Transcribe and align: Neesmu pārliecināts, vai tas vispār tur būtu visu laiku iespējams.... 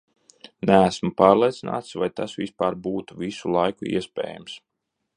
Neesmu 0.69 1.09
pārliecināts, 1.19 1.93
vai 2.05 2.09
tas 2.21 2.35
vispār 2.41 2.79
tur 2.79 2.83
būtu 2.89 3.21
visu 3.23 3.57
laiku 3.59 3.93
iespējams.... 3.93 4.61